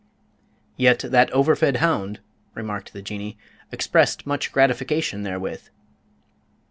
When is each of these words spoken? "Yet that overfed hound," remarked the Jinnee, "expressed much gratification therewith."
"Yet 0.77 0.97
that 1.07 1.31
overfed 1.31 1.75
hound," 1.77 2.21
remarked 2.55 2.91
the 2.91 3.03
Jinnee, 3.03 3.37
"expressed 3.71 4.25
much 4.25 4.51
gratification 4.51 5.21
therewith." 5.21 5.69